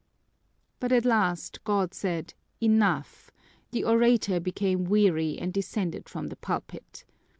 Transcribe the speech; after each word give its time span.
But 0.79 0.91
at 0.91 1.05
last 1.05 1.63
God 1.63 1.93
said 1.93 2.33
"Enough"; 2.59 3.29
the 3.69 3.83
orator 3.83 4.39
became 4.39 4.85
weary 4.85 5.37
and 5.37 5.53
descended 5.53 6.09
from 6.09 6.29
the 6.29 6.35
pulpit. 6.37 7.05